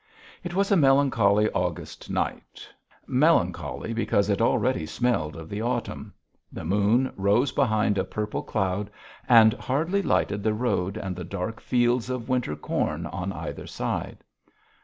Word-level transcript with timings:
It 0.43 0.55
was 0.55 0.71
a 0.71 0.75
melancholy 0.75 1.47
August 1.51 2.09
night 2.09 2.67
melancholy 3.05 3.93
because 3.93 4.31
it 4.31 4.41
already 4.41 4.87
smelled 4.87 5.35
of 5.35 5.47
the 5.47 5.61
autumn: 5.61 6.11
the 6.51 6.65
moon 6.65 7.13
rose 7.15 7.51
behind 7.51 7.99
a 7.99 8.03
purple 8.03 8.41
cloud 8.41 8.89
and 9.29 9.53
hardly 9.53 10.01
lighted 10.01 10.41
the 10.41 10.55
road 10.55 10.97
and 10.97 11.15
the 11.15 11.23
dark 11.23 11.61
fields 11.61 12.09
of 12.09 12.29
winter 12.29 12.55
corn 12.55 13.05
on 13.05 13.31
either 13.31 13.67
side. 13.67 14.23